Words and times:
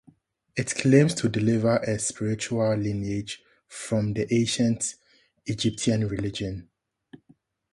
It 0.55 0.73
claims 0.73 1.13
to 1.13 1.29
derive 1.29 1.65
a 1.83 1.99
spiritual 1.99 2.75
lineage 2.75 3.43
from 3.67 4.13
the 4.13 4.25
Ancient 4.33 4.95
Egyptian 5.45 6.07
religion. 6.07 6.71